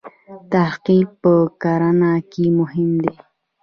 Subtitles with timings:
[0.53, 3.13] تحقیق په کرنه کې مهم دی.